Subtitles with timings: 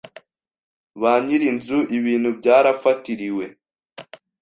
[1.01, 3.45] ba nyir’inzu ibintu byarafatiriwe.